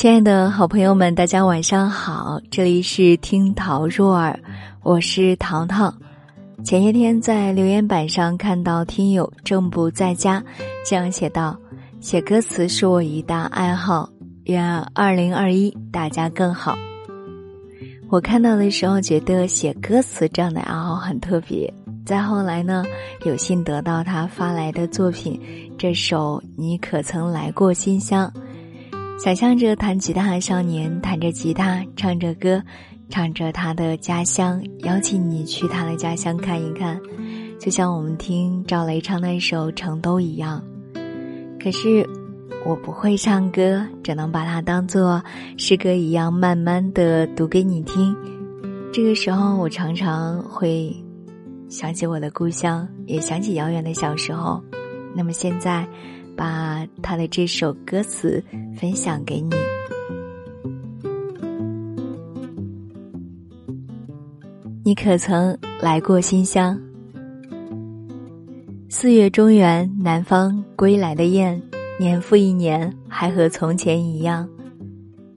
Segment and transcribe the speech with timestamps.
[0.00, 4.40] 亲爱的好朋友们，大家晚上好，这里是听桃若耳，
[4.82, 5.92] 我是淘淘。
[6.64, 10.42] 前些天在留言板上看到听友正不在家
[10.86, 11.54] 这样写道
[12.00, 14.08] ：“写歌词是我一大爱好，
[14.44, 16.78] 愿二零二一大家更好。”
[18.08, 21.70] 我看到的时候觉得写歌词这样的爱好很特别。
[22.06, 22.86] 再后来呢，
[23.26, 25.38] 有幸得到他发来的作品，
[25.76, 28.32] 这首《你可曾来过新乡》。
[29.22, 32.62] 想象着弹吉他的少年，弹着吉他，唱着歌，
[33.10, 36.98] 唱着他的家乡，邀请你去他的家乡看一看，
[37.60, 40.64] 就像我们听赵雷唱那首《成都》一样。
[41.62, 42.08] 可是，
[42.64, 45.22] 我不会唱歌，只能把它当做
[45.58, 48.16] 诗歌一样，慢慢的读给你听。
[48.90, 50.96] 这个时候，我常常会
[51.68, 54.64] 想起我的故乡，也想起遥远的小时候。
[55.14, 55.86] 那么现在。
[56.40, 58.42] 把他的这首歌词
[58.74, 59.50] 分享给你。
[64.82, 66.80] 你可曾来过新乡？
[68.88, 71.60] 四月中原，南方归来的雁，
[71.98, 74.48] 年复一年，还和从前一样，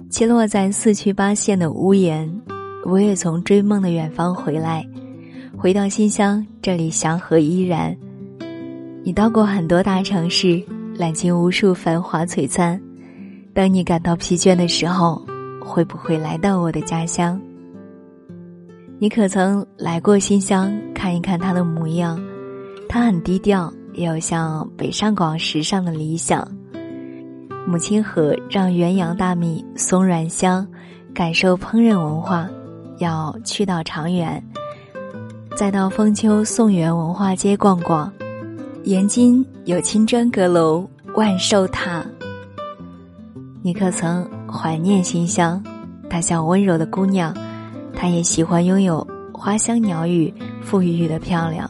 [0.10, 2.34] 栖落在四区八县的屋檐。
[2.86, 4.88] 我也从追梦的远方回来，
[5.58, 7.94] 回到新乡，这里祥和依然。
[9.04, 10.64] 你到过很多大城市。
[10.96, 12.80] 揽尽无数繁华璀璨。
[13.54, 15.22] 当你感到疲倦的时候，
[15.64, 17.40] 会不会来到我的家乡？
[19.00, 22.20] 你可曾来过新乡看一看它的模样？
[22.88, 26.48] 它很低调，也有像北上广时尚的理想。
[27.66, 30.68] 母亲河让元阳大米松软香，
[31.14, 32.48] 感受烹饪文化，
[33.00, 34.42] 要去到长垣，
[35.56, 38.12] 再到丰丘宋元文化街逛逛。
[38.84, 42.06] 延津有青砖阁楼、万寿塔。
[43.62, 45.64] 你可曾怀念新乡？
[46.10, 47.34] 她像温柔的姑娘，
[47.96, 50.34] 她也喜欢拥有花香鸟语、
[50.70, 51.70] 馥郁郁的漂亮。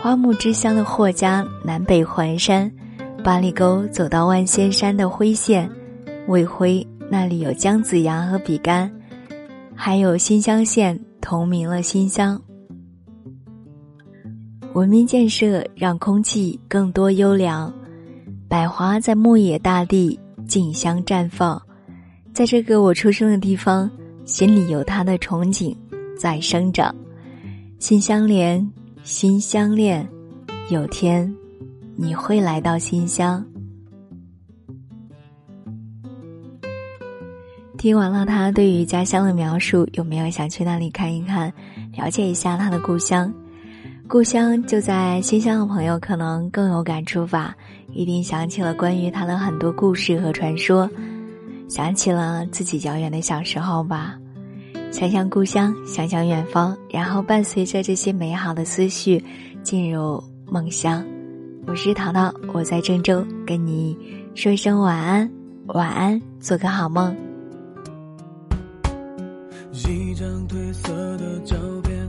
[0.00, 2.70] 花木之乡的霍家南北环山，
[3.22, 5.70] 八里沟走到万仙山的辉县，
[6.26, 8.90] 魏辉那里有姜子牙和比干，
[9.72, 12.40] 还有新乡县同名了新乡。
[14.76, 17.72] 文明建设让空气更多优良，
[18.46, 21.58] 百花在牧野大地竞相绽放，
[22.34, 23.90] 在这个我出生的地方，
[24.26, 25.74] 心里有它的憧憬
[26.14, 26.94] 在生长。
[27.78, 28.70] 心相连，
[29.02, 30.06] 心相恋，
[30.68, 31.34] 有天
[31.96, 33.42] 你会来到新乡。
[37.78, 41.50] 听完了他对于家乡的描述，有没有想去那里看一看，
[41.96, 43.32] 了解一下他的故乡？
[44.08, 47.56] 故乡就在新乡的朋友可能更有感触吧，
[47.92, 50.88] 一定想起了关于他的很多故事和传说，
[51.68, 54.16] 想起了自己遥远的小时候吧。
[54.92, 59.22] 想想故乡，想想远方，然后伴随着这些美好的思绪，
[59.64, 61.04] 进入梦乡。
[61.66, 63.98] 我是淘淘，我在郑州，跟你
[64.36, 65.28] 说一声晚安，
[65.66, 67.14] 晚安，做个好梦。
[69.72, 72.08] 一张褪色的照片，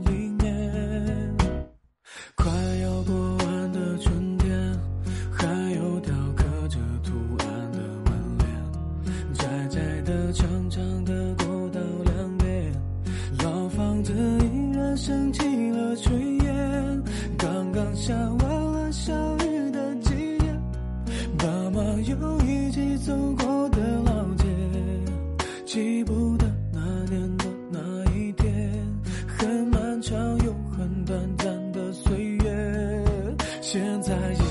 [22.05, 24.45] 又一起走过的老街，
[25.65, 27.79] 记不得那年的那
[28.15, 28.71] 一天，
[29.27, 34.50] 很漫长又很短暂的岁月，现在也。